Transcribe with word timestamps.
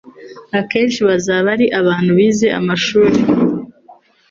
akenshi 0.59 0.99
bazaba 1.07 1.47
ari 1.55 1.65
abantu 1.79 2.09
bize 2.17 2.47
amashuri, 2.59 3.17